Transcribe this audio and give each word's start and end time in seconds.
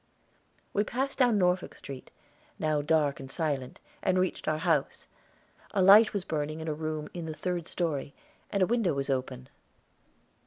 _"We 0.73 0.83
passed 0.83 1.19
down 1.19 1.37
Norfolk 1.37 1.75
Street, 1.75 2.09
now 2.57 2.81
dark 2.81 3.19
and 3.19 3.29
silent, 3.29 3.79
and 4.01 4.17
reached 4.17 4.47
our 4.47 4.57
house. 4.57 5.05
A 5.75 5.81
light 5.83 6.11
was 6.11 6.25
burning 6.25 6.59
in 6.59 6.67
a 6.67 6.73
room 6.73 7.07
in 7.13 7.27
the 7.27 7.35
third 7.35 7.67
story, 7.67 8.15
and 8.49 8.63
a 8.63 8.65
window 8.65 8.95
was 8.95 9.11
open. 9.11 9.47